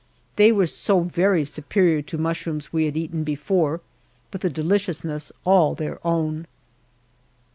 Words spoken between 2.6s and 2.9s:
we